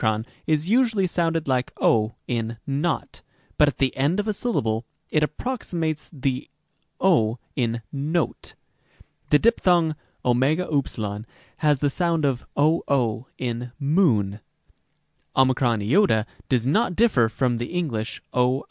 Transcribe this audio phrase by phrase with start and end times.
[0.03, 3.21] o is usually sounded like ὁ in not,
[3.59, 6.49] but at the end of a syllable it approximates to the
[6.99, 8.55] o in note.
[9.29, 9.93] The diphthong
[10.25, 10.41] ov
[11.57, 14.39] has the sound of 00 in moon;
[15.35, 18.59] ot does not differ from the English οὐ.